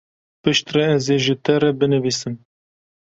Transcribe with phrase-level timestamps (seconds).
[0.41, 2.35] Piştre ez ê ji te re binivîsim.